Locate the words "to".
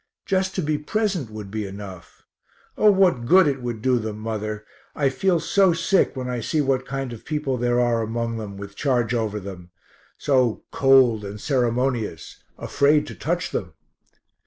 0.55-0.63, 13.05-13.13